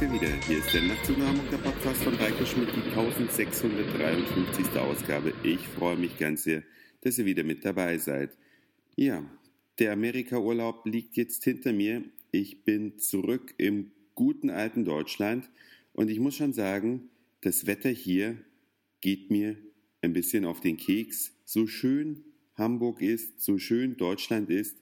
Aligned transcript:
wir 0.00 0.12
wieder. 0.12 0.28
Hier 0.46 0.58
ist 0.58 0.74
der 0.74 0.82
Nachtzug 0.82 1.16
der 1.50 1.56
Podcast 1.56 2.02
von 2.02 2.14
Reiko 2.16 2.44
Schmidt, 2.44 2.68
die 2.76 2.82
1653. 2.90 4.78
Ausgabe. 4.78 5.32
Ich 5.42 5.66
freue 5.68 5.96
mich 5.96 6.18
ganz 6.18 6.42
sehr, 6.42 6.62
dass 7.00 7.16
ihr 7.16 7.24
wieder 7.24 7.44
mit 7.44 7.64
dabei 7.64 7.96
seid. 7.96 8.36
Ja, 8.96 9.24
der 9.78 9.92
Amerika-Urlaub 9.92 10.84
liegt 10.84 11.16
jetzt 11.16 11.44
hinter 11.44 11.72
mir. 11.72 12.02
Ich 12.30 12.64
bin 12.64 12.98
zurück 12.98 13.54
im 13.56 13.90
guten 14.14 14.50
alten 14.50 14.84
Deutschland 14.84 15.48
und 15.94 16.10
ich 16.10 16.20
muss 16.20 16.36
schon 16.36 16.52
sagen, 16.52 17.08
das 17.40 17.66
Wetter 17.66 17.90
hier 17.90 18.36
geht 19.00 19.30
mir 19.30 19.56
ein 20.02 20.12
bisschen 20.12 20.44
auf 20.44 20.60
den 20.60 20.76
Keks. 20.76 21.32
So 21.46 21.66
schön 21.66 22.22
Hamburg 22.54 23.00
ist, 23.00 23.40
so 23.40 23.56
schön 23.56 23.96
Deutschland 23.96 24.50
ist, 24.50 24.76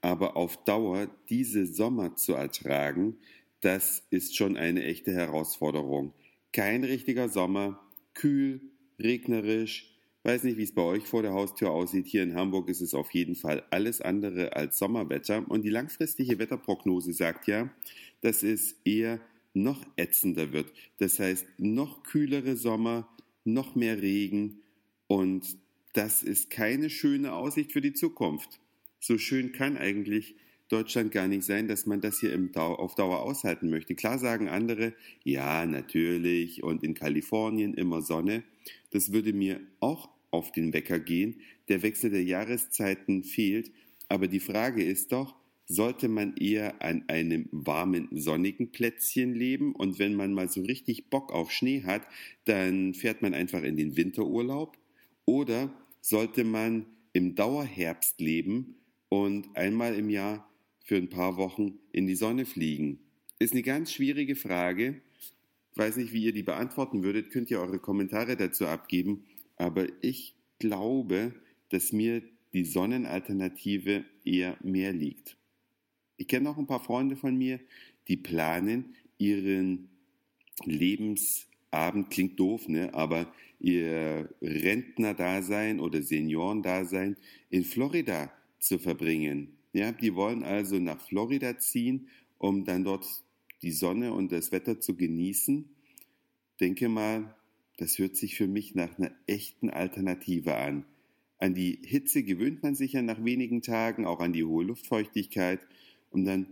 aber 0.00 0.38
auf 0.38 0.64
Dauer 0.64 1.10
diese 1.28 1.66
Sommer 1.66 2.16
zu 2.16 2.32
ertragen, 2.32 3.18
das 3.64 4.02
ist 4.10 4.36
schon 4.36 4.58
eine 4.58 4.84
echte 4.84 5.12
Herausforderung. 5.12 6.12
Kein 6.52 6.84
richtiger 6.84 7.30
Sommer, 7.30 7.80
kühl, 8.12 8.60
regnerisch, 9.00 9.90
weiß 10.22 10.44
nicht, 10.44 10.58
wie 10.58 10.64
es 10.64 10.74
bei 10.74 10.82
euch 10.82 11.04
vor 11.04 11.22
der 11.22 11.32
Haustür 11.32 11.70
aussieht. 11.70 12.06
Hier 12.06 12.22
in 12.22 12.34
Hamburg 12.34 12.68
ist 12.68 12.82
es 12.82 12.92
auf 12.92 13.12
jeden 13.12 13.34
Fall 13.34 13.64
alles 13.70 14.02
andere 14.02 14.54
als 14.54 14.78
Sommerwetter. 14.78 15.44
Und 15.48 15.62
die 15.62 15.70
langfristige 15.70 16.38
Wetterprognose 16.38 17.14
sagt 17.14 17.46
ja, 17.46 17.70
dass 18.20 18.42
es 18.42 18.76
eher 18.84 19.18
noch 19.54 19.86
ätzender 19.96 20.52
wird. 20.52 20.70
Das 20.98 21.18
heißt, 21.18 21.46
noch 21.58 22.02
kühlere 22.02 22.56
Sommer, 22.56 23.08
noch 23.44 23.74
mehr 23.74 24.02
Regen. 24.02 24.60
Und 25.06 25.56
das 25.94 26.22
ist 26.22 26.50
keine 26.50 26.90
schöne 26.90 27.32
Aussicht 27.32 27.72
für 27.72 27.80
die 27.80 27.94
Zukunft. 27.94 28.60
So 29.00 29.16
schön 29.16 29.52
kann 29.52 29.78
eigentlich 29.78 30.34
Deutschland 30.68 31.12
gar 31.12 31.28
nicht 31.28 31.44
sein, 31.44 31.68
dass 31.68 31.86
man 31.86 32.00
das 32.00 32.20
hier 32.20 32.32
im 32.32 32.52
Dau 32.52 32.74
auf 32.74 32.94
Dauer 32.94 33.22
aushalten 33.22 33.70
möchte. 33.70 33.94
Klar 33.94 34.18
sagen 34.18 34.48
andere, 34.48 34.94
ja, 35.22 35.66
natürlich, 35.66 36.62
und 36.62 36.82
in 36.82 36.94
Kalifornien 36.94 37.74
immer 37.74 38.02
Sonne. 38.02 38.42
Das 38.90 39.12
würde 39.12 39.32
mir 39.32 39.60
auch 39.80 40.08
auf 40.30 40.52
den 40.52 40.72
Wecker 40.72 40.98
gehen. 40.98 41.40
Der 41.68 41.82
Wechsel 41.82 42.10
der 42.10 42.24
Jahreszeiten 42.24 43.24
fehlt. 43.24 43.70
Aber 44.08 44.26
die 44.26 44.40
Frage 44.40 44.82
ist 44.82 45.12
doch, 45.12 45.34
sollte 45.66 46.08
man 46.08 46.36
eher 46.36 46.82
an 46.82 47.04
einem 47.08 47.48
warmen, 47.50 48.08
sonnigen 48.12 48.70
Plätzchen 48.70 49.34
leben 49.34 49.74
und 49.74 49.98
wenn 49.98 50.14
man 50.14 50.34
mal 50.34 50.48
so 50.50 50.60
richtig 50.62 51.08
Bock 51.08 51.32
auf 51.32 51.50
Schnee 51.50 51.82
hat, 51.84 52.02
dann 52.44 52.92
fährt 52.92 53.22
man 53.22 53.32
einfach 53.32 53.62
in 53.62 53.76
den 53.76 53.96
Winterurlaub? 53.96 54.76
Oder 55.24 55.72
sollte 56.02 56.44
man 56.44 56.84
im 57.14 57.34
Dauerherbst 57.34 58.20
leben 58.20 58.74
und 59.08 59.56
einmal 59.56 59.94
im 59.94 60.10
Jahr 60.10 60.50
für 60.84 60.96
ein 60.96 61.08
paar 61.08 61.36
Wochen 61.36 61.78
in 61.90 62.06
die 62.06 62.14
Sonne 62.14 62.46
fliegen? 62.46 63.00
Ist 63.40 63.52
eine 63.52 63.62
ganz 63.62 63.92
schwierige 63.92 64.36
Frage. 64.36 65.00
Weiß 65.74 65.96
nicht, 65.96 66.12
wie 66.12 66.22
ihr 66.22 66.32
die 66.32 66.44
beantworten 66.44 67.02
würdet, 67.02 67.30
könnt 67.30 67.50
ihr 67.50 67.58
eure 67.58 67.80
Kommentare 67.80 68.36
dazu 68.36 68.66
abgeben. 68.66 69.24
Aber 69.56 69.86
ich 70.02 70.36
glaube, 70.60 71.34
dass 71.70 71.92
mir 71.92 72.22
die 72.52 72.64
Sonnenalternative 72.64 74.04
eher 74.24 74.56
mehr 74.62 74.92
liegt. 74.92 75.36
Ich 76.16 76.28
kenne 76.28 76.48
auch 76.48 76.58
ein 76.58 76.68
paar 76.68 76.84
Freunde 76.84 77.16
von 77.16 77.36
mir, 77.36 77.58
die 78.06 78.16
planen 78.16 78.94
ihren 79.18 79.88
Lebensabend, 80.64 82.10
klingt 82.10 82.38
doof, 82.38 82.68
ne? 82.68 82.94
aber 82.94 83.32
ihr 83.58 84.32
Rentnerdasein 84.40 85.80
oder 85.80 86.02
Seniorendasein 86.02 87.16
in 87.50 87.64
Florida 87.64 88.32
zu 88.60 88.78
verbringen. 88.78 89.56
Ja, 89.74 89.90
die 89.90 90.14
wollen 90.14 90.44
also 90.44 90.78
nach 90.78 91.00
Florida 91.00 91.58
ziehen, 91.58 92.08
um 92.38 92.64
dann 92.64 92.84
dort 92.84 93.04
die 93.62 93.72
Sonne 93.72 94.12
und 94.12 94.30
das 94.30 94.52
Wetter 94.52 94.80
zu 94.80 94.96
genießen. 94.96 95.68
Denke 96.60 96.88
mal, 96.88 97.34
das 97.76 97.98
hört 97.98 98.16
sich 98.16 98.36
für 98.36 98.46
mich 98.46 98.76
nach 98.76 98.96
einer 98.98 99.10
echten 99.26 99.70
Alternative 99.70 100.54
an. 100.56 100.84
An 101.38 101.54
die 101.54 101.80
Hitze 101.82 102.22
gewöhnt 102.22 102.62
man 102.62 102.76
sich 102.76 102.92
ja 102.92 103.02
nach 103.02 103.24
wenigen 103.24 103.62
Tagen, 103.62 104.06
auch 104.06 104.20
an 104.20 104.32
die 104.32 104.44
hohe 104.44 104.64
Luftfeuchtigkeit. 104.64 105.60
Und 106.10 106.24
dann, 106.24 106.46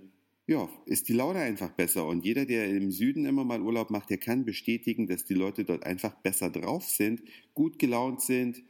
ja, 0.49 0.69
ist 0.87 1.09
die 1.09 1.13
Laune 1.13 1.39
einfach 1.39 1.71
besser. 1.71 2.07
Und 2.09 2.25
jeder, 2.25 2.45
der 2.45 2.69
im 2.69 2.91
Süden 2.91 3.25
immer 3.25 3.45
mal 3.45 3.63
Urlaub 3.63 3.91
macht, 3.91 4.11
der 4.11 4.19
kann 4.19 4.45
bestätigen, 4.45 5.07
dass 5.07 5.25
die 5.25 5.35
Leute 5.35 5.65
dort 5.65 5.87
einfach 5.87 6.15
besser 6.17 6.51
drauf 6.51 6.89
sind, 6.89 7.23
gut 7.55 7.79
gelaunt 7.79 8.21
sind, 8.21 8.65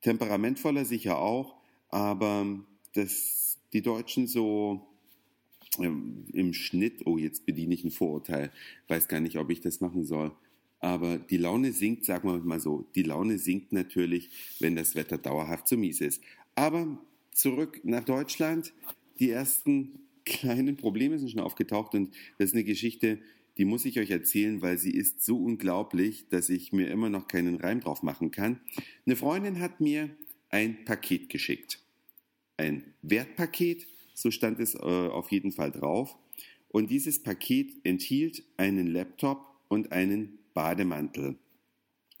temperamentvoller 0.00 0.84
sicher 0.84 1.20
auch, 1.20 1.56
aber 1.88 2.58
das 2.94 3.51
die 3.72 3.82
Deutschen 3.82 4.26
so 4.26 4.86
ähm, 5.78 6.24
im 6.32 6.52
Schnitt, 6.52 7.06
oh, 7.06 7.16
jetzt 7.16 7.46
bediene 7.46 7.74
ich 7.74 7.84
ein 7.84 7.90
Vorurteil, 7.90 8.52
weiß 8.88 9.08
gar 9.08 9.20
nicht, 9.20 9.36
ob 9.38 9.50
ich 9.50 9.60
das 9.60 9.80
machen 9.80 10.04
soll. 10.04 10.32
Aber 10.80 11.18
die 11.18 11.36
Laune 11.36 11.72
sinkt, 11.72 12.04
sagen 12.04 12.28
wir 12.28 12.38
mal 12.38 12.60
so, 12.60 12.86
die 12.94 13.04
Laune 13.04 13.38
sinkt 13.38 13.72
natürlich, 13.72 14.30
wenn 14.58 14.76
das 14.76 14.94
Wetter 14.94 15.16
dauerhaft 15.16 15.68
so 15.68 15.76
mies 15.76 16.00
ist. 16.00 16.20
Aber 16.54 16.98
zurück 17.32 17.80
nach 17.84 18.04
Deutschland. 18.04 18.72
Die 19.18 19.30
ersten 19.30 20.00
kleinen 20.24 20.76
Probleme 20.76 21.18
sind 21.18 21.30
schon 21.30 21.40
aufgetaucht 21.40 21.94
und 21.94 22.14
das 22.38 22.50
ist 22.50 22.54
eine 22.54 22.64
Geschichte, 22.64 23.18
die 23.58 23.64
muss 23.64 23.84
ich 23.84 23.98
euch 23.98 24.10
erzählen, 24.10 24.62
weil 24.62 24.78
sie 24.78 24.92
ist 24.92 25.22
so 25.22 25.36
unglaublich, 25.36 26.26
dass 26.30 26.48
ich 26.48 26.72
mir 26.72 26.90
immer 26.90 27.10
noch 27.10 27.28
keinen 27.28 27.56
Reim 27.56 27.80
drauf 27.80 28.02
machen 28.02 28.30
kann. 28.30 28.60
Eine 29.04 29.14
Freundin 29.14 29.60
hat 29.60 29.80
mir 29.80 30.08
ein 30.48 30.84
Paket 30.84 31.28
geschickt 31.28 31.81
ein 32.56 32.94
Wertpaket, 33.02 33.86
so 34.14 34.30
stand 34.30 34.60
es 34.60 34.74
äh, 34.74 34.78
auf 34.78 35.30
jeden 35.32 35.52
Fall 35.52 35.70
drauf. 35.70 36.16
Und 36.68 36.90
dieses 36.90 37.22
Paket 37.22 37.84
enthielt 37.84 38.44
einen 38.56 38.86
Laptop 38.86 39.44
und 39.68 39.92
einen 39.92 40.38
Bademantel. 40.54 41.36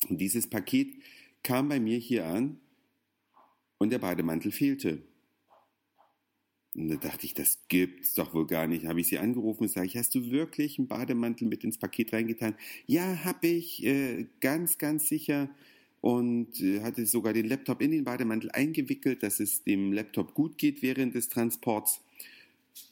Und 0.08 0.20
dieses 0.20 0.48
Paket 0.48 0.94
kam 1.42 1.68
bei 1.68 1.80
mir 1.80 1.98
hier 1.98 2.26
an 2.26 2.60
und 3.78 3.90
der 3.90 3.98
Bademantel 3.98 4.52
fehlte. 4.52 5.02
Und 6.74 6.88
da 6.88 6.96
dachte 6.96 7.26
ich, 7.26 7.34
das 7.34 7.58
gibt's 7.68 8.14
doch 8.14 8.32
wohl 8.32 8.46
gar 8.46 8.66
nicht. 8.66 8.86
Habe 8.86 9.00
ich 9.00 9.08
sie 9.08 9.18
angerufen 9.18 9.64
und 9.64 9.68
sage 9.68 9.90
hast 9.94 10.14
du 10.14 10.30
wirklich 10.30 10.78
einen 10.78 10.88
Bademantel 10.88 11.46
mit 11.46 11.64
ins 11.64 11.78
Paket 11.78 12.12
reingetan? 12.12 12.54
Ja, 12.86 13.24
habe 13.24 13.46
ich, 13.46 13.84
äh, 13.84 14.26
ganz, 14.40 14.78
ganz 14.78 15.08
sicher 15.08 15.50
und 16.02 16.60
äh, 16.60 16.82
hatte 16.82 17.06
sogar 17.06 17.32
den 17.32 17.46
Laptop 17.46 17.80
in 17.80 17.92
den 17.92 18.04
Bademantel 18.04 18.50
eingewickelt, 18.50 19.22
dass 19.22 19.40
es 19.40 19.62
dem 19.62 19.92
Laptop 19.92 20.34
gut 20.34 20.58
geht 20.58 20.82
während 20.82 21.14
des 21.14 21.28
Transports. 21.28 22.00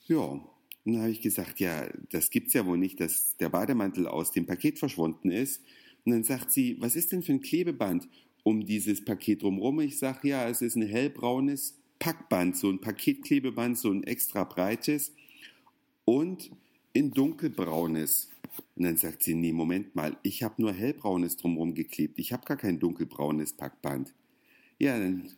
Ja, 0.07 0.41
dann 0.85 0.99
habe 1.01 1.11
ich 1.11 1.21
gesagt, 1.21 1.59
ja, 1.59 1.89
das 2.11 2.31
gibt's 2.31 2.55
ja 2.55 2.65
wohl 2.65 2.79
nicht, 2.79 3.01
dass 3.01 3.37
der 3.37 3.49
Bademantel 3.49 4.07
aus 4.07 4.31
dem 4.31 4.47
Paket 4.47 4.79
verschwunden 4.79 5.33
ist. 5.33 5.61
Und 6.05 6.13
dann 6.13 6.25
sagt 6.25 6.53
sie, 6.53 6.77
was 6.81 6.95
ist 6.95 7.11
denn 7.11 7.23
für 7.23 7.33
ein 7.33 7.41
Klebeband 7.41 8.09
um 8.45 8.65
dieses 8.65 9.05
Paket 9.05 9.43
drumherum? 9.43 9.81
Ich 9.81 9.99
sage, 9.99 10.29
ja, 10.29 10.49
es 10.49 10.63
ist 10.63 10.77
ein 10.77 10.87
hellbraunes 10.87 11.77
Packband, 11.99 12.57
so 12.57 12.71
ein 12.71 12.81
Paketklebeband, 12.81 13.77
so 13.77 13.91
ein 13.91 14.05
extra 14.05 14.45
breites 14.45 15.13
und 16.05 16.51
in 16.93 17.13
dunkelbraunes. 17.13 18.31
Und 18.77 18.85
dann 18.85 18.97
sagt 18.97 19.23
sie, 19.23 19.35
nee, 19.35 19.53
Moment 19.53 19.95
mal, 19.95 20.17
ich 20.23 20.43
habe 20.43 20.61
nur 20.61 20.73
hellbraunes 20.73 21.37
drumherum 21.37 21.75
geklebt, 21.75 22.19
ich 22.19 22.33
habe 22.33 22.45
gar 22.45 22.57
kein 22.57 22.79
dunkelbraunes 22.79 23.53
Packband. 23.53 24.13
Ja, 24.79 24.99
dann 24.99 25.31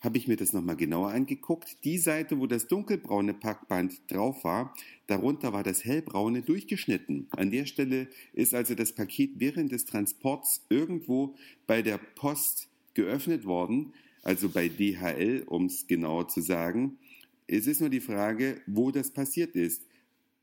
habe 0.00 0.16
ich 0.16 0.28
mir 0.28 0.36
das 0.36 0.52
nochmal 0.52 0.76
genauer 0.76 1.10
angeguckt. 1.10 1.84
Die 1.84 1.98
Seite, 1.98 2.38
wo 2.38 2.46
das 2.46 2.66
dunkelbraune 2.66 3.34
Packband 3.34 4.00
drauf 4.10 4.44
war, 4.44 4.74
darunter 5.06 5.52
war 5.52 5.62
das 5.62 5.84
hellbraune 5.84 6.42
durchgeschnitten. 6.42 7.28
An 7.30 7.50
der 7.50 7.66
Stelle 7.66 8.08
ist 8.32 8.54
also 8.54 8.74
das 8.74 8.92
Paket 8.92 9.32
während 9.36 9.72
des 9.72 9.84
Transports 9.84 10.64
irgendwo 10.70 11.34
bei 11.66 11.82
der 11.82 11.98
Post 11.98 12.68
geöffnet 12.94 13.44
worden, 13.44 13.92
also 14.22 14.48
bei 14.48 14.68
DHL, 14.68 15.44
um 15.46 15.66
es 15.66 15.86
genauer 15.86 16.28
zu 16.28 16.40
sagen. 16.40 16.98
Es 17.46 17.66
ist 17.66 17.80
nur 17.80 17.90
die 17.90 18.00
Frage, 18.00 18.60
wo 18.66 18.90
das 18.90 19.10
passiert 19.10 19.54
ist 19.54 19.82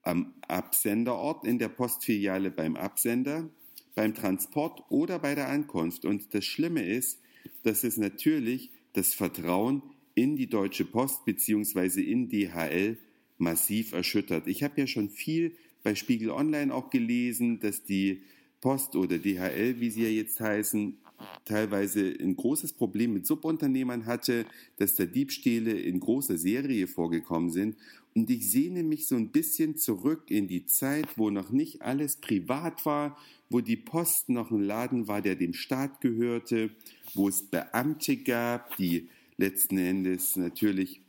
am 0.07 0.33
Absenderort, 0.48 1.45
in 1.45 1.59
der 1.59 1.68
Postfiliale 1.68 2.50
beim 2.50 2.77
Absender, 2.77 3.50
beim 3.94 4.15
Transport 4.15 4.83
oder 4.89 5.19
bei 5.19 5.36
der 5.36 5.50
Ankunft. 5.50 6.06
Und 6.06 6.33
das 6.33 6.45
Schlimme 6.45 6.83
ist, 6.83 7.19
dass 7.63 7.83
es 7.83 7.98
natürlich 7.98 8.69
das 8.94 9.13
Vertrauen 9.13 9.83
in 10.15 10.38
die 10.38 10.48
Deutsche 10.48 10.86
Post 10.86 11.25
bzw. 11.25 12.01
in 12.01 12.30
DHL 12.30 12.98
massiv 13.38 13.92
erschüttert. 13.92 14.48
Ich 14.48 14.63
habe 14.63 14.80
ja 14.80 14.88
schon 14.88 15.09
viel 15.09 15.56
bei 15.83 15.94
Spiegel 15.94 16.31
Online 16.31 16.74
auch 16.74 16.89
gelesen, 16.89 17.60
dass 17.60 17.83
die 17.83 18.24
Post 18.62 18.95
oder 18.95 19.18
DHL, 19.18 19.80
wie 19.80 19.89
sie 19.89 20.03
ja 20.03 20.10
jetzt 20.10 20.39
heißen, 20.39 20.98
teilweise 21.46 22.14
ein 22.19 22.36
großes 22.36 22.74
Problem 22.74 23.14
mit 23.14 23.25
Subunternehmern 23.25 24.06
hatte, 24.06 24.46
dass 24.78 24.96
da 24.96 25.06
Diebstähle 25.06 25.72
in 25.72 26.00
großer 26.00 26.38
Serie 26.38 26.88
vorgekommen 26.88 27.50
sind. 27.50 27.75
Und 28.16 28.30
ich 28.30 28.50
sehne 28.50 28.84
mich 28.84 29.08
so 29.08 29.16
ein 29.16 29.30
bisschen 29.30 29.78
zurück 29.78 30.30
in 30.30 30.48
die 30.48 30.66
Zeit, 30.66 31.18
wo 31.18 31.30
noch 31.30 31.52
nicht 31.52 31.81
alles 31.81 32.16
privat 32.18 32.86
war, 32.86 33.18
wo 33.50 33.62
die 33.62 33.78
Post 33.78 34.30
noch 34.30 34.52
ein 34.52 34.64
Laden 34.64 35.08
war, 35.08 35.22
der 35.22 35.36
dem 35.36 35.54
Staat 35.54 36.02
gehörte, 36.02 36.72
wo 37.14 37.30
es 37.30 37.44
Beamte 37.44 38.18
gab, 38.18 38.75
die 38.78 39.08
letzten 39.38 39.78
Endes 39.78 40.36
natürlich 40.36 41.02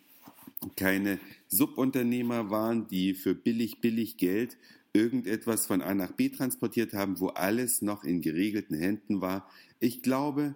keine 0.77 1.19
Subunternehmer 1.49 2.51
waren, 2.51 2.89
die 2.89 3.15
für 3.15 3.35
billig, 3.35 3.81
billig 3.81 4.17
Geld 4.17 4.57
irgendetwas 4.93 5.67
von 5.67 5.83
A 5.83 5.95
nach 5.95 6.13
B 6.13 6.29
transportiert 6.29 6.95
haben, 6.95 7.21
wo 7.21 7.29
alles 7.29 7.83
noch 7.83 8.05
in 8.05 8.21
geregelten 8.21 8.77
Händen 8.77 9.21
war. 9.21 9.49
Ich 9.81 10.03
glaube, 10.03 10.55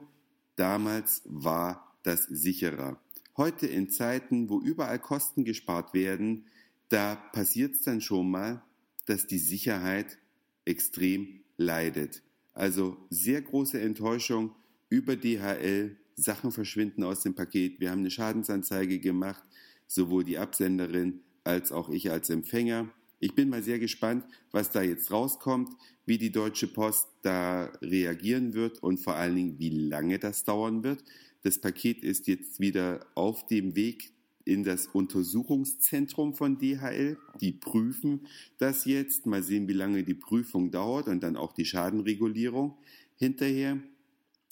damals 0.56 1.22
war 1.24 1.96
das 2.02 2.24
sicherer. 2.24 3.00
Heute 3.36 3.66
in 3.66 3.90
Zeiten, 3.90 4.48
wo 4.48 4.60
überall 4.60 4.98
Kosten 4.98 5.44
gespart 5.44 5.94
werden, 5.94 6.46
da 6.88 7.14
passiert 7.14 7.74
es 7.74 7.82
dann 7.82 8.00
schon 8.00 8.30
mal, 8.30 8.62
dass 9.06 9.26
die 9.26 9.38
Sicherheit 9.38 10.18
extrem 10.64 11.40
leidet. 11.56 12.22
Also 12.52 12.96
sehr 13.10 13.40
große 13.40 13.80
Enttäuschung 13.80 14.54
über 14.88 15.16
DHL. 15.16 15.96
Sachen 16.14 16.52
verschwinden 16.52 17.04
aus 17.04 17.22
dem 17.22 17.34
Paket. 17.34 17.80
Wir 17.80 17.90
haben 17.90 18.00
eine 18.00 18.10
Schadensanzeige 18.10 18.98
gemacht, 18.98 19.42
sowohl 19.86 20.24
die 20.24 20.36
Absenderin 20.38 21.20
als 21.42 21.72
auch 21.72 21.88
ich 21.88 22.10
als 22.10 22.28
Empfänger. 22.28 22.90
Ich 23.22 23.36
bin 23.36 23.50
mal 23.50 23.62
sehr 23.62 23.78
gespannt, 23.78 24.24
was 24.50 24.72
da 24.72 24.82
jetzt 24.82 25.12
rauskommt, 25.12 25.70
wie 26.04 26.18
die 26.18 26.32
Deutsche 26.32 26.66
Post 26.66 27.06
da 27.22 27.66
reagieren 27.80 28.52
wird 28.52 28.82
und 28.82 28.98
vor 28.98 29.14
allen 29.14 29.36
Dingen, 29.36 29.58
wie 29.60 29.70
lange 29.70 30.18
das 30.18 30.42
dauern 30.42 30.82
wird. 30.82 31.04
Das 31.42 31.60
Paket 31.60 32.02
ist 32.02 32.26
jetzt 32.26 32.58
wieder 32.58 33.06
auf 33.14 33.46
dem 33.46 33.76
Weg 33.76 34.12
in 34.44 34.64
das 34.64 34.88
Untersuchungszentrum 34.88 36.34
von 36.34 36.58
DHL. 36.58 37.16
Die 37.40 37.52
prüfen 37.52 38.26
das 38.58 38.86
jetzt. 38.86 39.24
Mal 39.24 39.44
sehen, 39.44 39.68
wie 39.68 39.72
lange 39.72 40.02
die 40.02 40.14
Prüfung 40.14 40.72
dauert 40.72 41.06
und 41.06 41.22
dann 41.22 41.36
auch 41.36 41.52
die 41.52 41.64
Schadenregulierung 41.64 42.76
hinterher. 43.14 43.78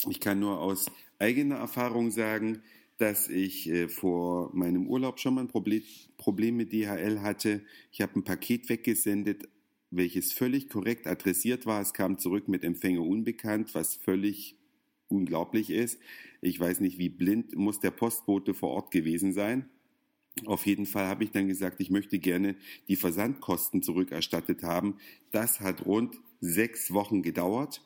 Ich 0.09 0.21
kann 0.21 0.39
nur 0.39 0.61
aus 0.61 0.87
eigener 1.19 1.57
Erfahrung 1.57 2.13
sagen, 2.13 2.63
dass 3.01 3.29
ich 3.29 3.67
äh, 3.71 3.89
vor 3.89 4.51
meinem 4.55 4.87
Urlaub 4.87 5.19
schon 5.19 5.35
mal 5.35 5.41
ein 5.41 5.49
Problem, 5.49 6.57
mit 6.57 6.73
DHL 6.73 7.23
hatte. 7.23 7.63
Ich 7.93 8.03
habe 8.03 8.21
ein 8.21 8.25
Paket 8.25 8.69
weggesendet, 8.69 9.49
welches 9.91 10.35
völlig 10.35 10.69
korrekt 10.69 11.07
adressiert 11.07 11.65
war. 11.65 11.81
Es 11.81 11.95
kam 11.95 12.19
zurück 12.19 12.47
mit 12.47 12.63
Empfänger 12.63 13.01
unbekannt, 13.01 13.75
was 13.75 13.97
völlig 13.97 14.59
unglaublich 15.09 15.71
ist. 15.71 15.99
Ich 16.43 16.61
weiß 16.61 16.81
nicht, 16.81 16.99
wie 16.99 17.09
blind 17.09 17.57
muss 17.57 17.81
der 17.81 17.91
Postbote 17.91 18.53
vor 18.53 18.69
Ort 18.69 18.91
gewesen 18.91 19.33
sein. 19.33 19.71
Auf 20.45 20.67
jeden 20.67 20.85
Fall 20.85 21.07
habe 21.07 21.25
ich 21.25 21.31
dann 21.31 21.49
gesagt, 21.49 21.81
ich 21.81 21.89
möchte 21.89 22.19
gerne 22.19 22.55
die 22.89 22.97
Versandkosten 22.97 23.83
zurückerstattet 23.83 24.63
haben. 24.63 24.99
Das 25.33 25.61
hat 25.61 25.87
rund 25.87 26.21
sechs 26.41 26.93
Wochen 26.93 27.23
gedauert, 27.23 27.83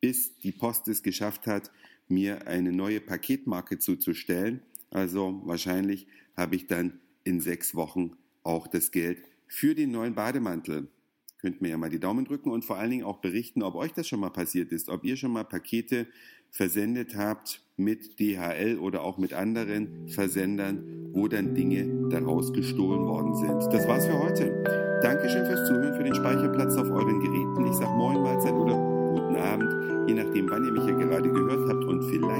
bis 0.00 0.36
die 0.38 0.52
Post 0.52 0.88
es 0.88 1.04
geschafft 1.04 1.46
hat, 1.46 1.70
mir 2.08 2.46
eine 2.46 2.72
neue 2.72 3.00
Paketmarke 3.00 3.78
zuzustellen. 3.78 4.62
Also 4.90 5.40
wahrscheinlich 5.44 6.06
habe 6.36 6.56
ich 6.56 6.66
dann 6.66 7.00
in 7.24 7.40
sechs 7.40 7.74
Wochen 7.74 8.12
auch 8.42 8.66
das 8.66 8.90
Geld 8.90 9.22
für 9.46 9.74
den 9.74 9.90
neuen 9.90 10.14
Bademantel. 10.14 10.88
Könnt 11.38 11.60
mir 11.60 11.70
ja 11.70 11.76
mal 11.76 11.90
die 11.90 11.98
Daumen 11.98 12.24
drücken 12.24 12.50
und 12.50 12.64
vor 12.64 12.76
allen 12.76 12.90
Dingen 12.90 13.04
auch 13.04 13.18
berichten, 13.18 13.62
ob 13.62 13.74
euch 13.74 13.92
das 13.92 14.06
schon 14.06 14.20
mal 14.20 14.30
passiert 14.30 14.70
ist, 14.70 14.88
ob 14.88 15.04
ihr 15.04 15.16
schon 15.16 15.32
mal 15.32 15.44
Pakete 15.44 16.06
versendet 16.50 17.16
habt 17.16 17.62
mit 17.76 18.20
DHL 18.20 18.78
oder 18.78 19.02
auch 19.02 19.18
mit 19.18 19.32
anderen 19.32 20.08
Versendern, 20.08 21.10
wo 21.12 21.26
dann 21.26 21.54
Dinge 21.54 22.08
daraus 22.10 22.52
gestohlen 22.52 23.06
worden 23.06 23.34
sind. 23.34 23.72
Das 23.72 23.88
war's 23.88 24.06
für 24.06 24.18
heute. 24.18 24.62
Dankeschön 25.02 25.46
fürs 25.46 25.66
Zuhören, 25.66 25.96
für 25.96 26.04
den 26.04 26.14
Speicherplatz 26.14 26.76
auf 26.76 26.88
euren 26.90 27.20
Geräten. 27.20 27.66
Ich 27.66 27.74
sag 27.74 27.96
Moin, 27.96 28.22
Mahlzeit 28.22 28.52
oder 28.52 28.76
guten 29.10 29.36
Abend, 29.36 29.81
je 30.06 30.14
nachdem, 30.14 30.50
wann 30.50 30.64
ihr 30.64 30.72
mich 30.72 30.84
hier 30.84 30.94
gerade 30.94 31.28
gehört 31.28 31.68
habt 31.68 31.84
und 31.84 32.02
vielleicht 32.02 32.31